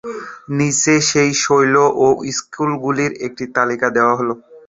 [0.57, 4.29] নিচে সেই শৈলী এবং স্কুলগুলির একটি তালিকা দেওয়া হল।